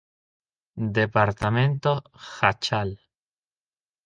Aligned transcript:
Departamento 0.95 1.93
Jáchal 2.17 2.89